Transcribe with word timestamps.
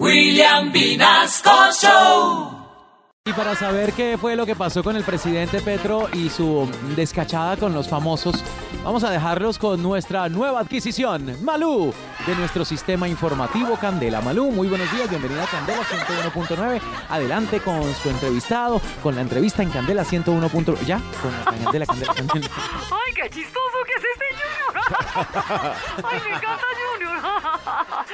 William 0.00 0.72
Vinasco 0.72 1.50
Show. 1.80 2.50
Y 3.26 3.32
para 3.32 3.54
saber 3.54 3.92
qué 3.92 4.18
fue 4.20 4.34
lo 4.34 4.44
que 4.44 4.56
pasó 4.56 4.82
con 4.82 4.96
el 4.96 5.04
presidente 5.04 5.60
Petro 5.60 6.08
y 6.12 6.28
su 6.28 6.68
descachada 6.96 7.56
con 7.56 7.72
los 7.72 7.88
famosos, 7.88 8.42
vamos 8.84 9.02
a 9.02 9.10
dejarlos 9.10 9.58
con 9.58 9.82
nuestra 9.82 10.28
nueva 10.28 10.60
adquisición, 10.60 11.42
Malú, 11.42 11.92
de 12.26 12.34
nuestro 12.36 12.64
sistema 12.64 13.08
informativo 13.08 13.76
Candela. 13.76 14.20
Malú, 14.20 14.50
muy 14.50 14.68
buenos 14.68 14.92
días, 14.92 15.08
bienvenida 15.08 15.44
a 15.44 15.46
Candela 15.46 15.82
101.9. 15.82 16.80
Adelante 17.08 17.60
con 17.60 17.82
su 17.94 18.10
entrevistado, 18.10 18.80
con 19.02 19.14
la 19.14 19.22
entrevista 19.22 19.62
en 19.62 19.70
Candela 19.70 20.04
101. 20.04 20.48
¿Ya? 20.86 21.00
Con 21.22 21.32
la 21.32 21.44
Candela, 21.44 21.86
Candela, 21.86 22.14
Candela. 22.14 22.46
¡Ay, 22.90 23.14
qué 23.14 23.30
chistoso 23.30 23.76
que 23.86 23.92
es 23.92 24.04
este 24.12 24.26
Junior! 24.36 24.84
¡Ay, 26.04 26.20
me 26.28 26.36
encanta 26.36 26.66
Junior! 26.92 27.18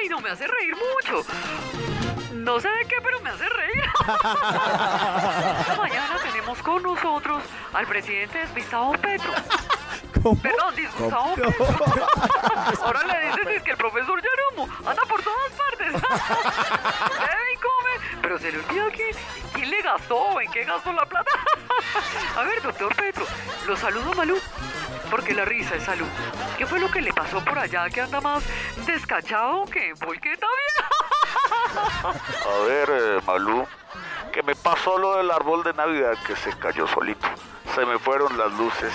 ¡Ay, 0.00 0.08
no 0.08 0.20
me 0.20 0.30
hace 0.30 0.46
reír 0.46 0.74
mucho! 0.76 1.26
No 2.32 2.58
sé 2.60 2.68
de 2.68 2.84
qué, 2.86 2.96
pero 3.02 3.20
me 3.20 3.30
hace 3.30 3.44
reír. 3.48 3.84
Mañana 5.76 6.18
tenemos 6.22 6.58
con 6.62 6.82
nosotros 6.82 7.42
al 7.72 7.86
presidente 7.86 8.38
despistado 8.38 8.92
Petro. 8.92 9.30
Perdón, 10.12 10.76
disgustado. 10.76 11.34
Ahora 12.82 13.02
le 13.04 13.26
dices 13.26 13.46
es 13.56 13.62
que 13.62 13.70
el 13.72 13.76
profesor 13.76 14.20
Jeromo 14.20 14.68
anda 14.86 15.02
por 15.02 15.22
todas 15.22 15.52
partes. 15.52 15.92
Bebe 15.92 17.52
y 17.52 17.56
come, 17.56 18.20
pero 18.20 18.38
se 18.38 18.52
le 18.52 18.58
olvida 18.58 18.90
que 18.90 19.10
quién 19.52 19.70
le 19.70 19.82
gastó 19.82 20.16
o 20.16 20.40
en 20.40 20.50
qué 20.50 20.64
gastó 20.64 20.92
la 20.92 21.06
plata. 21.06 21.30
A 22.36 22.42
ver, 22.42 22.62
doctor 22.62 22.94
Petro, 22.94 23.26
lo 23.66 23.76
saludo 23.76 24.12
Malú. 24.14 24.38
Porque 25.10 25.34
la 25.34 25.44
risa 25.44 25.74
es 25.74 25.82
salud. 25.82 26.06
¿Qué 26.56 26.66
fue 26.66 26.80
lo 26.80 26.90
que 26.90 27.02
le 27.02 27.12
pasó 27.12 27.44
por 27.44 27.58
allá 27.58 27.88
que 27.90 28.00
anda 28.00 28.20
más 28.20 28.42
descachado 28.86 29.66
que 29.66 29.90
en 29.90 29.98
volqueta 29.98 30.46
vieja? 30.46 32.12
A 32.48 32.66
ver, 32.66 32.90
eh, 32.90 33.20
Malú, 33.26 33.66
que 34.32 34.42
me 34.42 34.54
pasó 34.54 34.96
lo 34.96 35.16
del 35.16 35.30
árbol 35.30 35.62
de 35.64 35.74
Navidad 35.74 36.16
que 36.26 36.34
se 36.36 36.56
cayó 36.58 36.86
solito. 36.86 37.26
Se 37.74 37.84
me 37.84 37.98
fueron 37.98 38.36
las 38.38 38.52
luces. 38.52 38.92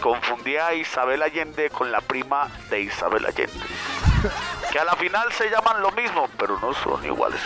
Confundí 0.00 0.56
a 0.56 0.72
Isabel 0.74 1.22
Allende 1.22 1.68
con 1.70 1.92
la 1.92 2.00
prima 2.00 2.48
de 2.70 2.80
Isabel 2.80 3.26
Allende. 3.26 3.66
Que 4.72 4.78
a 4.78 4.84
la 4.84 4.96
final 4.96 5.30
se 5.32 5.50
llaman 5.50 5.82
lo 5.82 5.90
mismo, 5.92 6.28
pero 6.38 6.58
no 6.60 6.72
son 6.72 7.04
iguales. 7.04 7.40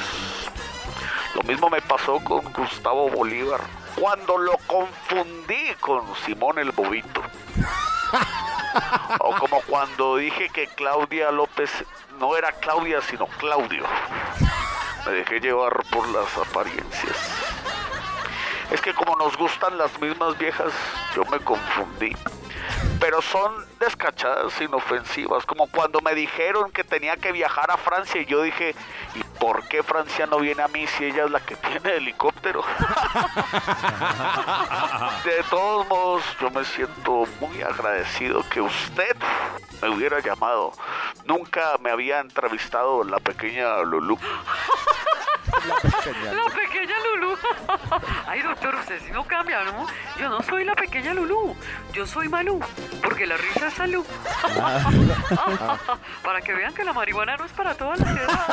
Lo 1.35 1.43
mismo 1.43 1.69
me 1.69 1.83
pasó 1.83 2.21
con 2.21 2.53
Gustavo 2.53 3.11
Bolívar 3.11 3.61
cuando 3.97 4.39
lo 4.39 4.57
confundí 4.67 5.75
con 5.81 6.03
Simón 6.25 6.59
el 6.59 6.71
Bobito. 6.71 7.23
O 9.19 9.35
como 9.37 9.61
cuando 9.63 10.17
dije 10.17 10.49
que 10.49 10.67
Claudia 10.69 11.31
López 11.31 11.71
no 12.19 12.37
era 12.37 12.53
Claudia, 12.53 13.01
sino 13.03 13.27
Claudio. 13.27 13.85
Me 15.07 15.13
dejé 15.13 15.41
llevar 15.41 15.83
por 15.91 16.09
las 16.09 16.37
apariencias. 16.39 17.17
Es 18.71 18.81
que 18.81 18.95
como 18.95 19.17
nos 19.17 19.37
gustan 19.37 19.77
las 19.77 20.01
mismas 20.01 20.37
viejas, 20.39 20.73
yo 21.15 21.25
me 21.27 21.39
confundí. 21.41 22.17
Pero 23.01 23.21
son 23.21 23.53
descachadas, 23.79 24.59
inofensivas, 24.61 25.45
como 25.47 25.67
cuando 25.67 26.01
me 26.01 26.15
dijeron 26.15 26.71
que 26.71 26.85
tenía 26.85 27.17
que 27.17 27.33
viajar 27.33 27.71
a 27.71 27.77
Francia 27.77 28.21
y 28.21 28.27
yo 28.27 28.43
dije, 28.43 28.75
¿y 29.15 29.23
por 29.39 29.67
qué 29.69 29.83
Francia 29.83 30.27
no 30.27 30.39
viene 30.39 30.63
a 30.63 30.69
mí 30.69 30.87
si 30.87 31.05
ella 31.05 31.25
es 31.25 31.31
la 31.31 31.41
que 31.41 31.57
tiene 31.69 31.97
helicóptero? 31.97 32.65
De 35.25 35.43
todos 35.51 35.89
modos, 35.89 36.23
yo 36.41 36.51
me 36.51 36.65
siento 36.65 37.25
muy 37.41 37.63
agradecido 37.63 38.45
que 38.49 38.61
usted 38.61 39.17
me 39.83 39.89
hubiera 39.91 40.21
llamado. 40.21 40.73
Nunca 41.27 41.77
me 41.81 41.91
había 41.91 42.21
entrevistado 42.21 43.05
la 43.05 43.19
pequeña 43.19 43.83
Lulú. 45.65 46.37
La 46.37 46.45
pequeña 46.55 46.95
Lulú. 47.05 47.37
Ay, 48.27 48.43
doctor, 48.43 48.75
usted 48.75 49.01
si 49.05 49.13
no 49.13 49.25
cambia, 49.25 49.63
¿no? 49.65 49.87
Yo 50.19 50.29
no 50.29 50.43
soy 50.43 50.65
la 50.65 50.75
pequeña 50.75 51.15
Lulú. 51.15 51.57
Yo 51.93 52.07
soy 52.07 52.29
Malú. 52.29 52.61
Porque 53.03 53.27
la 53.27 53.37
risa 53.37 53.69
es 53.69 53.75
salud. 53.75 54.05
para 56.23 56.41
que 56.41 56.55
vean 56.55 56.75
que 56.75 56.85
la 56.85 56.93
marihuana 56.93 57.37
no 57.37 57.45
es 57.45 57.53
para 57.53 57.75
todas 57.75 58.01
las 58.01 58.11
edades. 58.11 58.39